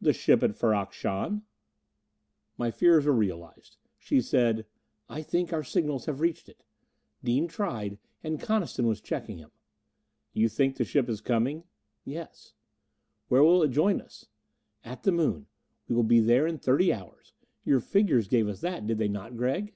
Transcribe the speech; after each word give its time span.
"The 0.00 0.14
ship 0.14 0.42
at 0.42 0.54
Ferrok 0.56 0.94
Shahn 0.94 1.42
"My 2.56 2.70
fears 2.70 3.04
were 3.04 3.12
realized. 3.12 3.76
She 3.98 4.22
said, 4.22 4.64
"I 5.06 5.20
think 5.20 5.52
our 5.52 5.62
signals 5.62 6.08
reached 6.08 6.48
it. 6.48 6.64
Dean 7.22 7.46
tried, 7.46 7.98
and 8.24 8.40
Coniston 8.40 8.86
was 8.86 9.02
checking 9.02 9.36
him." 9.36 9.50
"You 10.32 10.48
think 10.48 10.78
the 10.78 10.84
ship 10.86 11.10
is 11.10 11.20
coming?" 11.20 11.64
"Yes." 12.06 12.54
"Where 13.28 13.42
will 13.44 13.62
it 13.62 13.68
join 13.68 14.00
us?" 14.00 14.28
"At 14.82 15.02
the 15.02 15.12
Moon. 15.12 15.46
We 15.88 15.94
will 15.94 16.04
be 16.04 16.20
there 16.20 16.46
in 16.46 16.56
thirty 16.56 16.90
hours. 16.90 17.34
Your 17.62 17.80
figures 17.80 18.28
gave 18.28 18.46
that, 18.62 18.86
did 18.86 18.96
they 18.96 19.08
not, 19.08 19.36
Gregg?" 19.36 19.74